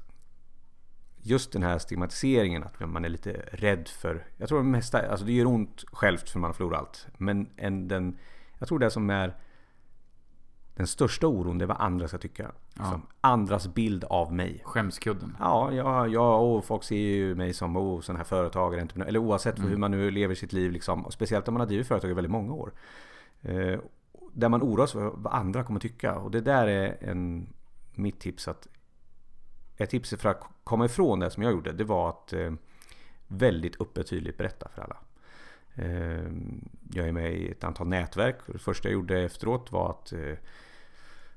[1.22, 4.26] just den här stigmatiseringen, att man är lite rädd för...
[4.36, 7.06] Jag tror det mesta, alltså det gör ont självt för man förlorar allt.
[7.16, 8.18] Men en, den,
[8.58, 9.36] jag tror det som är
[10.78, 12.42] den största oron, det vad andra ska tycka.
[12.42, 12.50] Ja.
[12.82, 14.62] Liksom, andras bild av mig.
[14.64, 15.36] Skämskudden.
[15.40, 19.08] Ja, ja, ja och folk ser ju mig som oh, sån här företagare, entreprenör.
[19.08, 19.70] Eller oavsett mm.
[19.70, 20.72] hur man nu lever sitt liv.
[20.72, 21.06] Liksom.
[21.10, 22.72] Speciellt om man har drivit företag i väldigt många år.
[23.40, 23.78] Eh,
[24.32, 26.18] där man oroas för vad andra kommer tycka.
[26.18, 27.52] Och det där är en,
[27.94, 28.48] mitt tips.
[28.48, 28.68] att
[29.76, 32.52] ett tips för att komma ifrån det som jag gjorde, det var att eh,
[33.26, 34.96] väldigt öppet tydligt berätta för alla.
[35.74, 36.32] Eh,
[36.92, 40.34] jag är med i ett antal nätverk det första jag gjorde efteråt var att eh,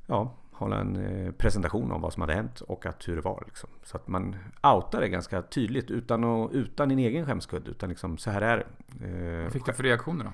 [0.05, 3.43] ja, hålla en presentation om vad som hade hänt och att hur det var.
[3.45, 3.69] Liksom.
[3.83, 7.71] Så att man outar det ganska tydligt utan, att, utan en egen skämskudde.
[7.71, 9.43] Utan liksom, så här är det.
[9.43, 10.31] Vad fick du för reaktioner då?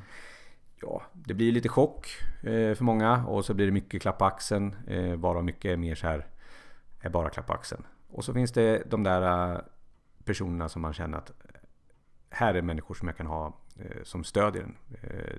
[0.81, 2.07] Ja, det blir lite chock
[2.41, 4.75] för många och så blir det mycket klapp på axeln.
[5.17, 6.27] Varav mycket är mer så här,
[7.01, 7.83] är bara klapp på axeln.
[8.09, 9.61] Och så finns det de där
[10.23, 11.31] personerna som man känner att
[12.29, 13.53] här är människor som jag kan ha
[14.03, 14.75] som stödjer en.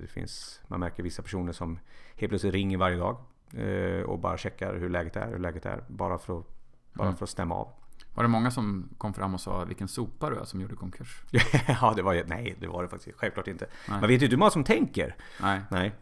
[0.01, 1.79] Det finns, man märker vissa personer som
[2.17, 3.17] helt plötsligt ringer varje dag
[4.07, 5.85] och bara checkar hur läget är, hur läget är.
[5.87, 6.47] Bara för att,
[6.93, 7.17] bara mm.
[7.17, 7.69] för att stämma av.
[8.15, 11.23] Var det många som kom fram och sa vilken sopa du är som gjorde konkurs?
[11.81, 13.67] ja, det var nej, det var det faktiskt självklart inte.
[13.89, 14.01] Nej.
[14.01, 15.17] Man vet ju inte hur många som tänker.
[15.43, 15.61] Nej.
[15.71, 15.95] nej.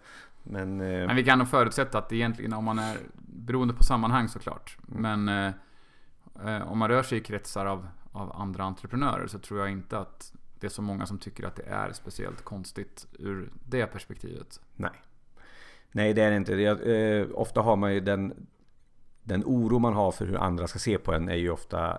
[0.43, 4.79] Men, Men vi kan nog förutsätta att egentligen om man är beroende på sammanhang såklart.
[4.89, 5.25] Mm.
[5.25, 5.55] Men
[6.45, 9.99] eh, om man rör sig i kretsar av, av andra entreprenörer så tror jag inte
[9.99, 14.61] att det är så många som tycker att det är speciellt konstigt ur det perspektivet.
[14.77, 15.03] Nej.
[15.97, 16.55] Nej, det är det inte.
[16.55, 18.47] Det, eh, ofta har man ju den,
[19.23, 21.99] den oro man har för hur andra ska se på en är ju ofta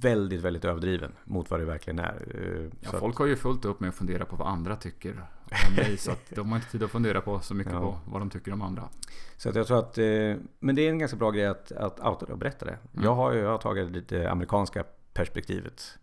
[0.00, 2.22] väldigt, väldigt överdriven mot vad det verkligen är.
[2.34, 5.24] Eh, ja, folk har ju fullt upp med att fundera på vad andra tycker
[5.68, 5.96] om mig.
[5.96, 7.80] så att de har inte tid att fundera på så mycket ja.
[7.80, 8.88] på vad de tycker om andra.
[9.36, 12.00] Så att jag tror att, eh, men det är en ganska bra grej att, att
[12.00, 12.78] outa det och berätta det.
[12.92, 13.04] Mm.
[13.04, 15.98] Jag har jag har tagit lite amerikanska perspektivet.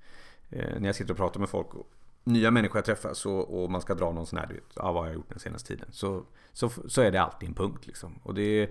[0.49, 1.67] Eh, när jag sitter och pratar med folk,
[2.23, 5.01] nya människor jag träffar så, och man ska dra någon sån här, vet, ja, vad
[5.01, 5.87] har jag gjort den senaste tiden?
[5.91, 8.19] Så, så, så är det alltid en punkt liksom.
[8.23, 8.69] Och, det,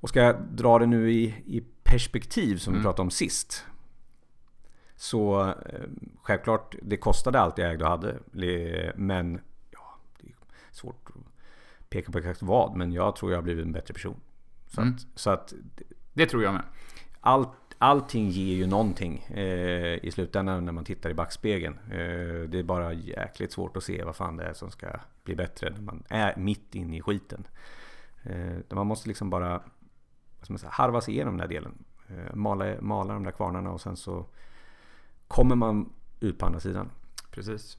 [0.00, 2.80] och ska jag dra det nu i, i perspektiv som mm.
[2.80, 3.64] vi pratade om sist.
[4.96, 5.88] Så eh,
[6.22, 8.18] självklart, det kostade allt jag ägde och hade.
[8.96, 10.34] Men ja, det är
[10.72, 12.76] svårt att peka på exakt vad.
[12.76, 14.20] Men jag tror jag har blivit en bättre person.
[14.66, 14.94] Så, mm.
[14.94, 15.54] att, så att,
[16.12, 16.64] det tror jag med.
[17.20, 21.78] Allt, allting ger ju någonting eh, i slutändan när man tittar i backspegeln.
[21.90, 24.86] Eh, det är bara jäkligt svårt att se vad fan det är som ska
[25.24, 27.46] bli bättre när man är mitt inne i skiten.
[28.22, 29.50] Eh, man måste liksom bara
[30.38, 31.84] vad ska man säga, harva sig igenom den här delen.
[32.08, 34.26] Eh, mala, mala de där kvarnarna och sen så
[35.28, 36.90] kommer man ut på andra sidan.
[37.30, 37.78] Precis.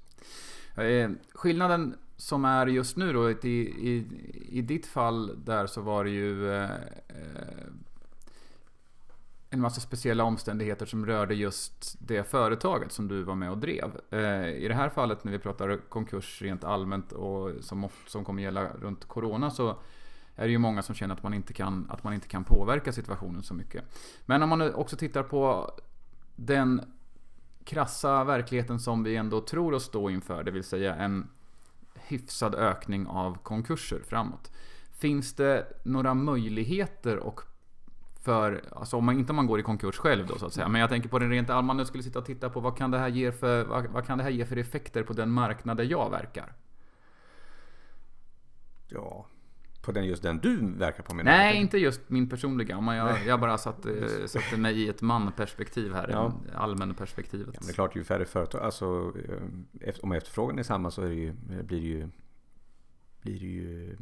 [0.77, 4.08] Eh, skillnaden som är just nu då, i, i,
[4.49, 6.71] i ditt fall där så var det ju eh,
[7.08, 7.67] eh
[9.49, 13.99] en massa speciella omständigheter som rörde just det företaget som du var med och drev.
[14.10, 18.43] Eh, I det här fallet när vi pratar konkurs rent allmänt och som, som kommer
[18.43, 19.77] gälla runt Corona så
[20.36, 22.91] är det ju många som känner att man, inte kan, att man inte kan påverka
[22.91, 23.84] situationen så mycket.
[24.25, 25.71] Men om man också tittar på
[26.36, 26.81] den
[27.63, 31.27] krassa verkligheten som vi ändå tror oss stå inför, det vill säga en
[31.95, 34.51] hyfsad ökning av konkurser framåt.
[34.91, 37.41] Finns det några möjligheter och
[38.25, 40.67] för, alltså om man inte om man går i konkurs själv då så att säga.
[40.67, 42.91] Men jag tänker på den rent allmänna, nu skulle sitta och titta på vad kan
[42.91, 45.77] det här ge för, vad, vad, kan det här ge för effekter på den marknad
[45.77, 46.53] där jag verkar?
[48.88, 49.27] Ja,
[49.81, 52.77] på den just den du verkar på menar Nej, inte just min personliga.
[52.77, 56.09] Om jag, jag bara satte, satte mig i ett manperspektiv här.
[56.09, 56.33] Ja.
[56.55, 57.49] Allmän perspektivet.
[57.53, 59.13] Ja, men det är klart, ju färre företag, alltså
[59.81, 61.33] eh, om efterfrågan är samma så är det ju,
[61.63, 62.09] blir det ju,
[63.21, 63.97] blir det ju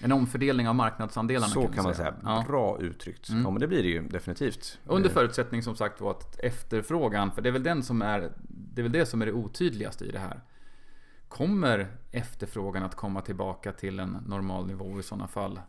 [0.00, 2.14] En omfördelning av marknadsandelarna så kan man säga.
[2.22, 2.44] Ja.
[2.48, 3.28] Bra uttryckt.
[3.28, 3.42] Mm.
[3.42, 4.78] Ja, men det blir det ju definitivt.
[4.86, 8.32] Under Eh, förutsättning som sagt var att efterfrågan, för det är väl den som är
[8.48, 10.40] Det är väl det som är det otydligaste i det här.
[11.28, 15.60] Kommer efterfrågan att komma tillbaka till en normal nivå i sådana fall?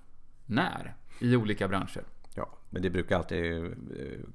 [0.45, 0.95] När?
[1.19, 2.03] I olika branscher?
[2.35, 3.69] Ja, men det brukar alltid eh,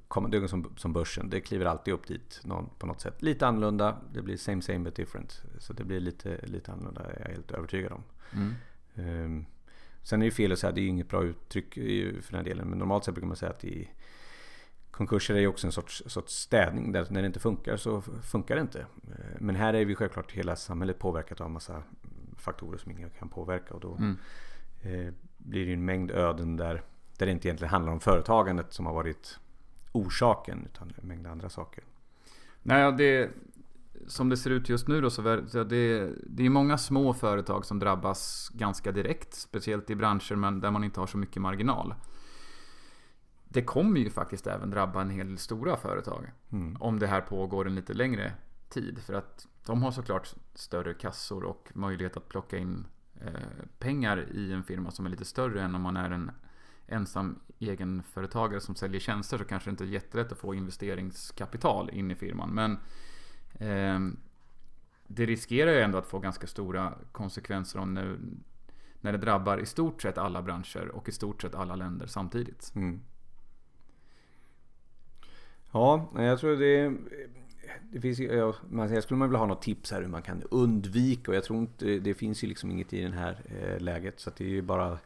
[0.08, 1.30] komma, det är som, som börsen.
[1.30, 3.22] Det kliver alltid upp dit någon, på något sätt.
[3.22, 3.96] Lite annorlunda.
[4.12, 5.42] Det blir same same but different.
[5.58, 8.02] Så det blir lite, lite annorlunda, är jag helt övertygad om.
[8.32, 8.54] Mm.
[8.94, 9.46] Ehm,
[10.02, 12.68] sen är det fel att säga, det är inget bra uttryck för den här delen.
[12.68, 13.88] Men normalt sett brukar man säga att i
[14.90, 16.92] konkurser är ju också en sorts, sorts städning.
[16.92, 18.80] Där när det inte funkar så funkar det inte.
[18.80, 18.86] Ehm,
[19.38, 21.82] Men här är vi självklart hela samhället påverkat av massa
[22.36, 23.74] faktorer som ingen kan påverka.
[23.74, 24.16] Och då Mm.
[24.82, 26.82] eh, blir det ju en mängd öden där,
[27.18, 29.38] där det inte egentligen handlar om företagandet som har varit
[29.92, 30.68] orsaken.
[30.72, 31.84] Utan en mängd andra saker.
[32.62, 33.30] Nej, det,
[34.06, 37.66] som det ser ut just nu då så så det, det är många små företag
[37.66, 39.34] som drabbas ganska direkt.
[39.34, 41.94] Speciellt i branscher men där man inte har så mycket marginal.
[43.48, 46.32] Det kommer ju faktiskt även drabba en hel del stora företag.
[46.52, 46.76] Mm.
[46.80, 48.32] Om det här pågår en lite längre
[48.68, 48.98] tid.
[48.98, 52.86] För att de har såklart större kassor och möjlighet att plocka in
[53.20, 56.30] eh, pengar i en firma som är lite större än om man är en
[56.86, 62.10] ensam egenföretagare som säljer tjänster så kanske det inte är jättelätt att få investeringskapital in
[62.10, 62.50] i firman.
[62.50, 62.78] Men
[65.06, 68.16] det riskerar ju ändå att få ganska stora konsekvenser om när,
[69.00, 72.72] när det drabbar i stort sett alla branscher och i stort sett alla länder samtidigt.
[72.74, 73.00] Mm.
[75.72, 76.94] Ja, jag tror det...
[77.92, 80.22] Det finns ju, ja, man, jag skulle man vilja ha något tips här hur man
[80.22, 83.80] kan undvika och jag tror inte det finns ju liksom inget i det här eh,
[83.80, 84.98] läget så det är ju bara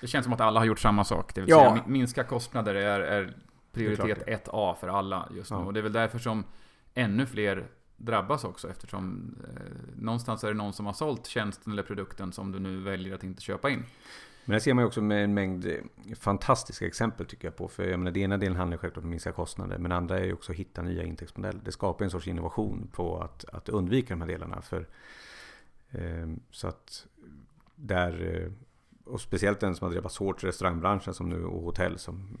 [0.00, 1.34] Det känns som att alla har gjort samma sak.
[1.34, 1.58] Det vill Ja.
[1.58, 3.34] säga min- minska kostnader är, är
[3.72, 5.56] prioritet är 1A för alla just nu.
[5.56, 5.64] Ja.
[5.64, 6.44] Och det är väl därför som
[7.00, 11.82] ännu fler drabbas också eftersom eh, någonstans är det någon som har sålt tjänsten eller
[11.82, 13.84] produkten som du nu väljer att inte köpa in.
[14.44, 17.68] Men det ser man ju också med en mängd eh, fantastiska exempel tycker jag på.
[17.68, 19.78] För jag menar, det ena delen handlar självklart om att minska kostnader.
[19.78, 21.60] Men det andra är ju också att hitta nya intäktsmodeller.
[21.64, 24.62] Det skapar en sorts innovation på att, att undvika de här delarna.
[24.62, 24.86] För,
[25.90, 27.06] eh, så att
[27.76, 28.52] där, eh,
[29.12, 32.36] och speciellt den som har drabbats hårt, restaurangbranschen som nu och hotell som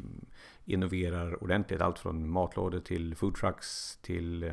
[0.70, 1.80] innoverar ordentligt.
[1.80, 4.52] Allt från matlådor till foodtrucks till eh,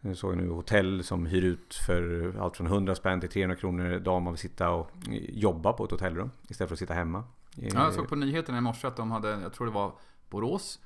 [0.00, 3.56] nu såg jag nu hotell som hyr ut för allt från 100 spänn till 300
[3.56, 6.78] kronor dag om man vill sitta och eh, jobba på ett hotellrum istället för att
[6.78, 7.24] sitta hemma.
[7.56, 9.92] Eh, ja, jag såg på nyheterna i morse att de hade, jag tror det var
[10.30, 10.80] Borås,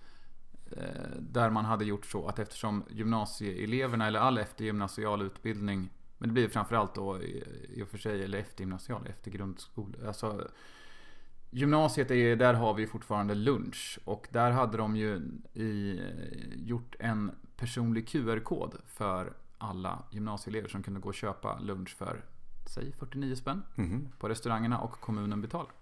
[0.71, 6.33] eh, där man hade gjort så att eftersom gymnasieeleverna eller all eftergymnasial utbildning men det
[6.33, 9.99] blir framförallt då i, i och för sig, eller eftergymnasial, efter grundskola.
[10.07, 10.49] Alltså,
[11.59, 13.99] gymnasiet, är, där har vi fortfarande lunch.
[14.05, 15.23] Och där hade de ju
[15.55, 16.01] i,
[16.57, 22.25] gjort en personlig QR-kod för alla gymnasieelever som kunde gå och köpa lunch för,
[22.67, 24.09] säg 49 spänn Mhm.
[24.19, 25.73] på restaurangerna och kommunen betalar.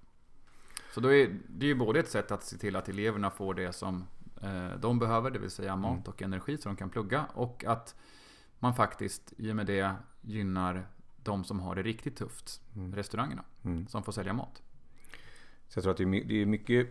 [0.95, 3.55] Så då är det är ju både ett sätt att se till att eleverna får
[3.55, 4.05] det som
[4.43, 6.03] eh, de behöver, det vill säga mat Mm.
[6.07, 7.25] och energi så de kan plugga.
[7.35, 7.95] Och att
[8.59, 10.87] man faktiskt i och med det gynnar
[11.23, 12.95] de som har det riktigt tufft, Mm.
[12.95, 13.87] restaurangerna, Mm.
[13.87, 14.63] som får sälja mat.
[15.73, 16.89] Så jag tror att det är, det är mycket,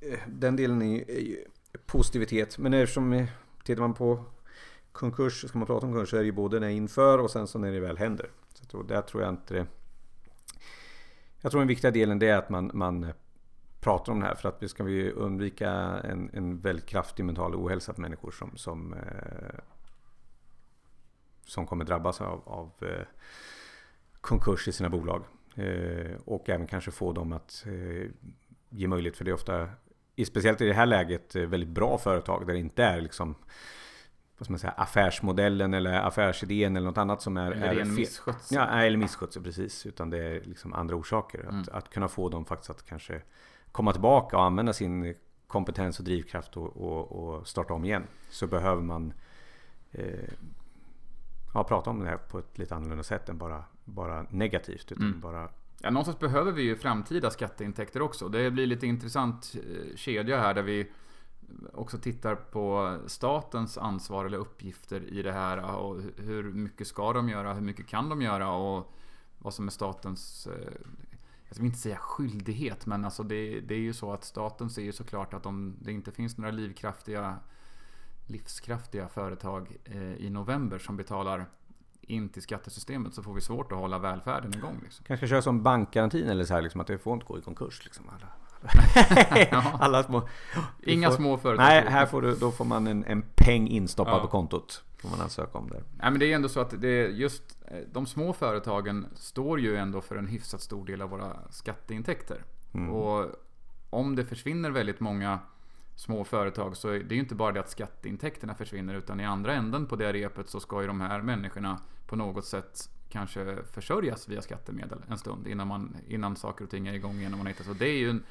[0.00, 1.44] eh, den delen är, är ju
[1.86, 2.58] positivitet.
[2.58, 3.28] Men eftersom, eh,
[3.64, 4.24] tittar man på
[4.92, 7.30] konkurs, ska man prata om konkurs så är det ju både när det inför och
[7.30, 8.30] sen så när det väl händer.
[8.54, 9.66] Så jag tror, där tror jag inte det,
[11.40, 13.12] Jag tror den viktiga delen det är att man, man
[13.80, 15.70] pratar om det här för att vi ska vi undvika
[16.04, 19.58] en, en väldigt kraftig mental ohälsa för människor som, som, eh,
[21.46, 23.06] som kommer drabbas av, av eh,
[24.20, 25.24] konkurs i sina bolag.
[25.56, 28.10] Eh, och även kanske få dem att eh,
[28.70, 29.68] ge möjlighet för det ofta,
[30.26, 33.34] speciellt i det här läget, eh, väldigt bra företag där det inte är liksom
[34.38, 38.56] vad man säga, affärsmodellen eller affärsidén eller något annat som är, Eller är ren misskötsel.
[38.56, 39.86] Ja, eller misskötsel precis.
[39.86, 41.40] Utan det är liksom andra orsaker.
[41.40, 41.60] Mm.
[41.60, 43.22] Att, att kunna få dem faktiskt att kanske
[43.72, 45.14] komma tillbaka och använda sin
[45.46, 48.06] kompetens och drivkraft och, och, och starta om igen.
[48.30, 49.12] Så behöver man
[49.90, 50.28] eh,
[51.54, 54.92] ja, prata om det här på ett lite annorlunda sätt än bara, bara negativt.
[54.92, 55.20] Utan Mm.
[55.20, 55.48] bara,
[55.84, 58.28] Ja, någonstans behöver vi ju framtida skatteintäkter också.
[58.28, 60.90] Det blir lite intressant eh, kedja här där vi
[61.72, 65.76] också tittar på statens ansvar eller uppgifter i det här.
[65.76, 67.54] Och hur mycket ska de göra?
[67.54, 68.50] Hur mycket kan de göra?
[68.52, 68.92] Och
[69.38, 70.72] vad som är statens eh,
[71.48, 74.82] jag vill inte säga skyldighet, men alltså det, det är ju så att staten ser
[74.82, 77.38] ju såklart att om det inte finns några livskraftiga
[78.26, 81.46] livskraftiga företag eh, i november som betalar
[82.02, 84.80] in till skattesystemet så får vi svårt att hålla välfärden igång.
[84.82, 85.04] Liksom.
[85.04, 87.84] Kanske köra som bankgarantin eller så här liksom att det får inte gå i konkurs.
[87.84, 88.28] Liksom, alla.
[89.78, 90.28] alla små...
[90.82, 91.64] Inga får, små företag.
[91.64, 94.20] Nej, här får du, då får man en, en peng instoppad Ja.
[94.20, 94.84] på kontot.
[94.98, 95.82] Får man ansöka om det.
[95.98, 99.60] Nej, men det är ändå så att det är just eh, de små företagen står
[99.60, 102.44] ju ändå för en hyfsat stor del av våra skatteintäkter.
[102.74, 102.90] Mm.
[102.90, 103.26] Och
[103.90, 105.38] om det försvinner väldigt många
[105.94, 109.54] små företag så är det ju inte bara det att skatteintäkterna försvinner utan i andra
[109.54, 114.28] änden på det repet så ska ju de här människorna på något sätt kanske försörjas
[114.28, 117.32] via skattemedel en stund innan, man, innan saker och ting är igång igen.
[117.32, 117.64] och Man hittar.
[117.64, 118.22] Så det är ju en,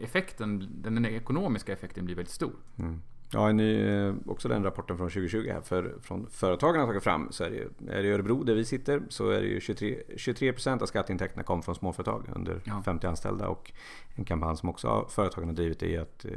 [0.00, 2.52] effekten, den ekonomiska effekten blir väldigt stor.
[2.78, 3.02] Mm.
[3.32, 7.32] Ja, ny, eh, också den rapporten från 2020 här för, från företagen har tagit fram
[7.32, 10.02] så är det, ju- är det Örebro där vi sitter så är det ju 23,
[10.16, 12.82] 23% av skatteintäkterna kom från småföretag under Ja.
[12.84, 13.72] 50 anställda och
[14.14, 16.30] en kampanj som också företagen har drivit är att eh,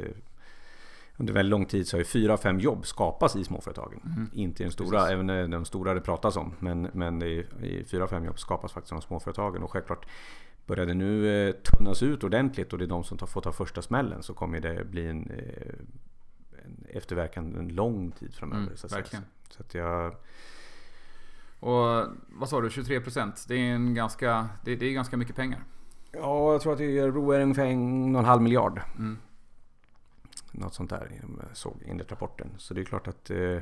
[1.16, 4.00] under väldigt lång tid så har ju fyra av fem jobb skapats i småföretagen.
[4.04, 4.30] Mm.
[4.32, 5.12] Inte i den stora, Precis.
[5.12, 6.52] även de stora det pratas om.
[6.58, 9.62] Men, men det är, i fyra av fem jobb skapas faktiskt av småföretagen.
[9.62, 10.06] Och självklart
[10.66, 13.52] börjar det nu eh, tunnas ut ordentligt och det är de som tar, får ta
[13.52, 15.72] första smällen så kommer det bli en, eh,
[16.64, 18.62] en efterverkan en lång tid framöver.
[18.62, 19.24] Mm, så verkligen.
[19.50, 20.14] Så att jag,
[21.60, 23.44] Och vad sa du, 23%?
[23.48, 25.64] Det är, en ganska, det, det är ganska mycket pengar.
[26.12, 28.80] ja, jag tror att i Örebro är det ungefär och en halv miljard.
[28.98, 29.18] Mm.
[30.54, 32.48] Något sånt där jag såg enligt rapporten.
[32.58, 33.58] Så det är klart att eh,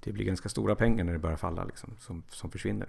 [0.00, 2.88] det blir ganska stora pengar när det börjar falla liksom, som, som försvinner.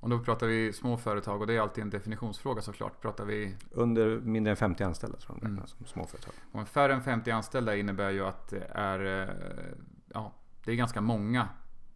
[0.00, 3.00] Och då pratar vi små företag och det är alltid en definitionsfråga såklart.
[3.00, 5.66] Pratar vi Under mindre än 50 anställda tror jag de Mm.
[5.66, 6.34] som småföretag.
[6.52, 9.34] om färre än 50 anställda innebär ju att det är, eh,
[10.14, 10.32] ja,
[10.64, 11.48] det är ganska många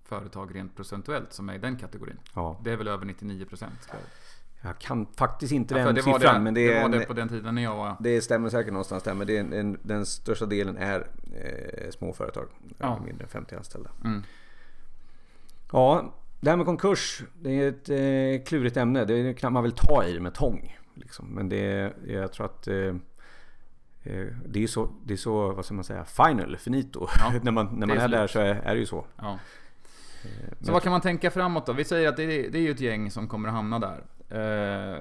[0.05, 2.19] företag rent procentuellt som är i den kategorin.
[2.35, 3.73] Ja, Det är väl över 99%.
[4.67, 7.13] Jag kan faktiskt inte Ja, den siffran det, men det, det var en, det på
[7.13, 7.97] den tiden när jag var...
[8.01, 9.15] det stämmer säkert någonstans där.
[9.15, 12.47] Men det är en, en, den största delen är eh, småföretag.
[12.79, 13.01] Ja.
[13.05, 13.91] Mindre än 50 anställda.
[14.05, 14.23] Mm.
[15.73, 17.23] Ja, det här med konkurs.
[17.41, 19.05] Det är ett eh, klurigt ämne.
[19.05, 20.77] Det är knappt man vill ta i det med tång.
[20.95, 21.27] Liksom.
[21.27, 22.77] Men det är, jag tror att eh,
[24.03, 27.07] eh, det är så, det är så, vad ska man säga, final, finito.
[27.19, 29.05] Ja, när man, när man är är, där så är, är det ju så.
[29.17, 29.39] Ja.
[30.23, 31.73] Eh, Så vad kan man tänka framåt då?
[31.73, 34.05] Vi säger att det är, det är ju ett gäng som kommer att hamna där.
[34.29, 34.99] Eh,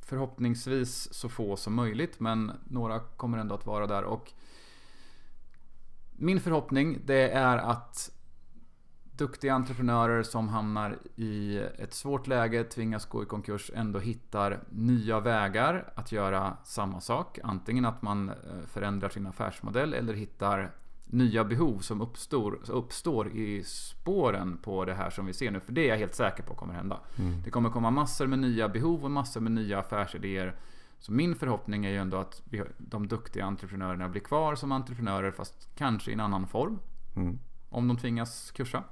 [0.00, 4.04] förhoppningsvis så få som möjligt, men några kommer ändå att vara där.
[4.04, 4.32] Och
[6.16, 8.10] min förhoppning det är att
[9.16, 15.20] duktiga entreprenörer som hamnar i ett svårt läge, tvingas gå i konkurs, ändå hittar nya
[15.20, 17.38] vägar att göra samma sak.
[17.42, 18.34] Antingen att man eh,
[18.66, 20.72] förändrar sin affärsmodell eller hittar
[21.06, 25.60] nya behov som uppstår, uppstår i spåren på det här som vi ser nu.
[25.60, 27.00] För det är jag helt säker på kommer hända.
[27.18, 27.42] Mm.
[27.44, 30.56] Det kommer komma massor med nya behov och massor med nya affärsidéer.
[30.98, 35.30] Så min förhoppning är ju ändå att vi, de duktiga entreprenörerna blir kvar som entreprenörer
[35.30, 36.78] fast kanske i en annan form.
[37.16, 37.38] Mm.
[37.70, 38.84] Om de tvingas kursa.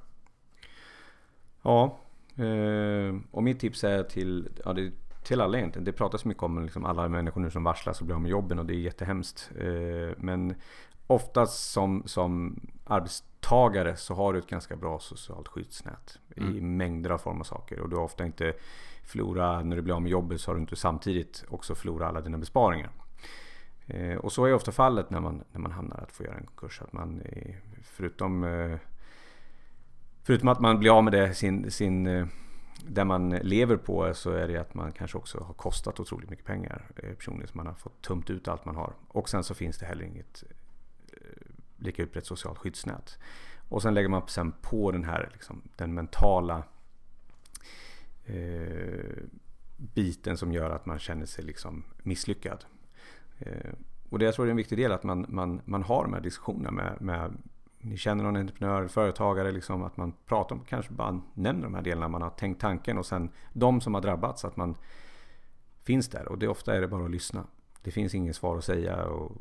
[1.62, 1.98] Ja,
[2.36, 4.92] eh, och mitt tips är till, ja, det,
[5.24, 5.84] till alla egentligen.
[5.84, 8.58] Det pratas mycket om liksom alla människor nu som varslas och blir av med jobben
[8.58, 9.50] och det är jättehemskt.
[9.58, 10.54] Eh, men
[11.06, 16.76] oftast som, som arbetstagare så har du ett ganska bra socialt skyddsnät i Mm.
[16.76, 17.80] mängder av former av saker.
[17.80, 18.52] Och du har ofta inte
[19.04, 22.20] förlorat, när du blir av med jobbet så har du inte samtidigt också förlorat alla
[22.20, 22.90] dina besparingar.
[23.86, 26.46] Eh, och så är ofta fallet när man, när man hamnar att få göra en
[26.46, 26.82] konkurs.
[26.82, 27.22] Att man
[27.82, 28.78] förutom eh,
[30.26, 32.26] Förutom att man blir av med det, sin, sin, eh,
[32.86, 36.44] där man lever på så är det att man kanske också har kostat otroligt mycket
[36.44, 37.48] pengar eh, personligen.
[37.48, 38.92] Så man har fått tömt ut allt man har.
[39.08, 40.44] Och sen så finns det heller inget
[41.84, 43.18] lika utbrett socialt skyddsnät.
[43.68, 46.62] Och sen lägger man sen på den här liksom, den mentala
[48.24, 49.22] eh,
[49.76, 52.64] biten som gör att man känner sig liksom misslyckad.
[53.38, 53.72] Eh,
[54.10, 56.20] och det jag tror är en viktig del att man, man, man har de här
[56.20, 57.36] diskussionerna med, med
[57.78, 61.82] ni känner någon entreprenör, företagare, liksom, att man pratar om, kanske bara nämner de här
[61.82, 64.76] delarna man har tänkt tanken och sen de som har drabbats, att man
[65.82, 66.28] finns där.
[66.28, 67.46] Och det ofta är det bara att lyssna.
[67.82, 69.32] Det finns inget svar att säga och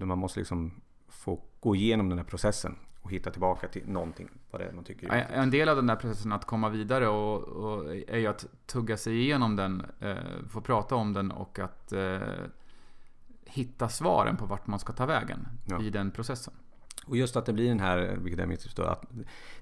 [0.00, 0.80] man måste liksom
[1.12, 4.84] få gå igenom den här processen och hitta tillbaka till någonting, vad det är man
[4.84, 5.26] tycker är.
[5.32, 8.96] En del av den där processen att komma vidare och, och är ju att tugga
[8.96, 10.16] sig igenom den, eh,
[10.48, 12.20] få prata om den och att eh,
[13.44, 15.82] hitta svaren på vart man ska ta vägen Ja.
[15.82, 16.54] i den processen.
[17.06, 19.04] Och just att det blir den här, vilket är mitt då, att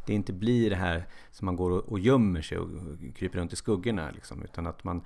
[0.07, 2.69] det inte blir det här som man går och, och gömmer sig och
[3.15, 5.03] kryper runt i skuggorna liksom, utan att man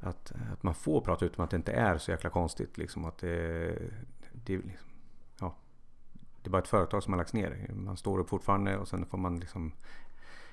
[0.00, 3.04] att, att man får prata ut om att det inte är så jäkla konstigt liksom
[3.04, 3.78] att det,
[4.32, 4.88] det liksom,
[6.42, 7.70] det är bara ett företag som har lagts ner.
[7.74, 9.72] Man står upp fortfarande och sen får man liksom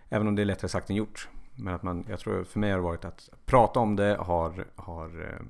[0.10, 2.70] Även om det är lättare sagt än gjort Men att man, jag tror för mig
[2.72, 5.46] har det varit att prata om det har, har eh,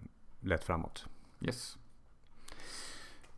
[0.48, 1.06] lett framåt.
[1.42, 1.78] Yes.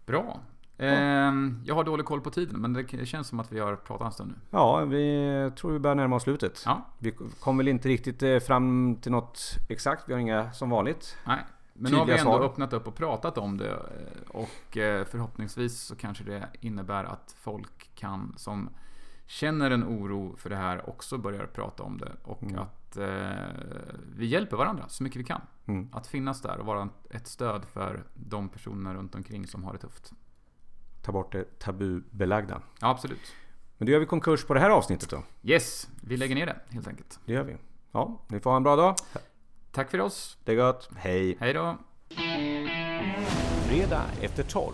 [0.05, 0.39] Bra.
[0.77, 4.05] Ehm, Jag har dålig koll på tiden, men det känns som att vi har pratat
[4.05, 4.35] en stund nu.
[4.49, 6.63] Ja, vi tror vi börjar närma oss slutet.
[6.65, 10.03] Ja, Vi kom väl inte riktigt eh, fram till något exakt.
[10.09, 11.17] Vi har inga som vanligt.
[11.27, 11.39] nej.
[11.77, 12.41] Men nu har vi ändå svar.
[12.45, 13.69] öppnat upp och pratat om det.
[13.71, 18.69] eh, Och eh, förhoppningsvis så kanske det innebär att folk kan, som
[19.25, 22.11] känner en oro för det här, också börjar prata om det.
[22.23, 22.59] Och Mm.
[22.59, 23.07] att eh,
[24.15, 25.41] vi hjälper varandra så mycket vi kan.
[25.65, 25.89] Mm.
[25.91, 29.79] Att finnas där och vara ett stöd för de personer runt omkring som har det
[29.79, 30.13] tufft.
[31.01, 32.61] Ta bort det tabubelagda.
[32.81, 33.33] Ja, absolut.
[33.77, 35.23] Men då gör vi konkurs på det här avsnittet då.
[35.43, 37.19] Yes, vi lägger ner det helt enkelt.
[37.25, 37.57] Det gör vi.
[37.91, 38.95] Ja, ni får ha en bra dag.
[39.77, 40.37] Tack för oss.
[40.43, 40.89] Det är gott.
[40.97, 41.37] Hej.
[41.39, 41.77] Hej då.
[43.67, 44.73] Fredag efter 12